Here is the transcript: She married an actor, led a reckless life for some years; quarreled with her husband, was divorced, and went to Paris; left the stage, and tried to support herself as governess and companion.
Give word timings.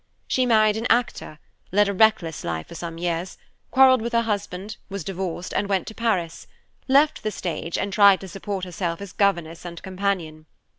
She 0.27 0.47
married 0.47 0.77
an 0.77 0.87
actor, 0.89 1.37
led 1.71 1.87
a 1.87 1.93
reckless 1.93 2.43
life 2.43 2.67
for 2.67 2.73
some 2.73 2.97
years; 2.97 3.37
quarreled 3.69 4.01
with 4.01 4.13
her 4.13 4.23
husband, 4.23 4.77
was 4.89 5.03
divorced, 5.03 5.53
and 5.53 5.69
went 5.69 5.85
to 5.89 5.93
Paris; 5.93 6.47
left 6.87 7.21
the 7.21 7.29
stage, 7.29 7.77
and 7.77 7.93
tried 7.93 8.19
to 8.21 8.27
support 8.27 8.65
herself 8.65 8.99
as 8.99 9.13
governess 9.13 9.63
and 9.63 9.79
companion. 9.83 10.47